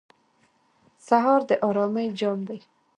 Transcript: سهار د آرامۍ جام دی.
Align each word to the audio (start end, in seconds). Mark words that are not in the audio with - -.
سهار 1.07 1.41
د 1.49 1.51
آرامۍ 1.67 2.07
جام 2.19 2.39
دی. 2.47 2.59